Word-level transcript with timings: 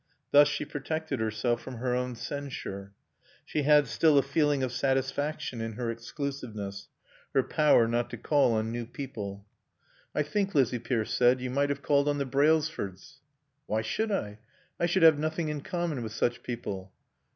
Thus 0.31 0.47
she 0.47 0.65
protected 0.65 1.19
herself 1.19 1.61
from 1.61 1.75
her 1.75 1.93
own 1.93 2.15
censure. 2.15 2.93
She 3.45 3.61
had 3.61 3.85
still 3.85 4.17
a 4.17 4.23
feeling 4.23 4.63
of 4.63 4.71
satisfaction 4.71 5.61
in 5.61 5.73
her 5.73 5.91
exclusiveness, 5.91 6.87
her 7.35 7.43
power 7.43 7.87
not 7.87 8.09
to 8.09 8.17
call 8.17 8.53
on 8.53 8.71
new 8.71 8.87
people. 8.87 9.45
"I 10.15 10.23
think," 10.23 10.55
Lizzie 10.55 10.79
Pierce 10.79 11.13
said, 11.13 11.39
"you 11.39 11.51
might 11.51 11.69
have 11.69 11.83
called 11.83 12.09
on 12.09 12.17
the 12.17 12.25
Brailsfords." 12.25 13.17
"Why 13.67 13.83
should 13.83 14.11
I? 14.11 14.39
I 14.79 14.87
should 14.87 15.03
have 15.03 15.19
nothing 15.19 15.49
in 15.49 15.61
common 15.61 16.01
with 16.01 16.13
such 16.13 16.41
people." 16.41 16.91